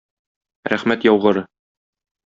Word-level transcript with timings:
Рәхмәт 0.73 1.07
яугыры! 1.11 1.47